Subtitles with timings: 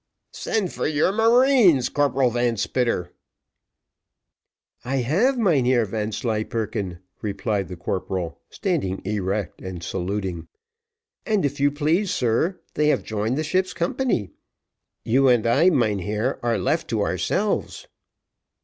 [0.33, 3.13] "Send for your marines, Corporal Van Spitter."
[4.83, 10.47] "I have, Mynheer Vanslyperken," replied the corporal, standing erect and saluting;
[11.23, 14.31] "and if you please, sir, they have joined the ship's company.
[15.05, 17.85] You and I, mynheer, are left to ourselves."